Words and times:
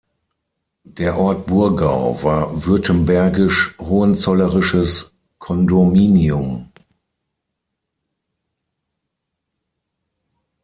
Der 0.95 1.15
Ort 1.15 1.45
Burgau 1.45 2.23
war 2.23 2.65
württembergisch-hohenzollerisches 2.65 5.13
Kondominium. 5.37 6.71